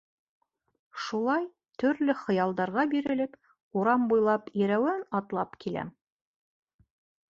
[1.07, 1.45] Шулай,
[1.83, 3.39] төрлө хыялдарға бирелеп,
[3.83, 5.97] урам буйлап ирәүән атлап киләм.